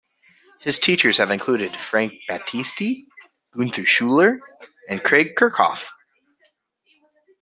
His 0.61 0.79
teachers 0.79 1.19
have 1.19 1.29
included 1.29 1.75
Frank 1.77 2.13
Battisti, 2.27 3.03
Gunther 3.55 3.83
Schuller, 3.83 4.39
and 4.89 5.03
Craig 5.03 5.35
Kirchhoff. 5.35 5.89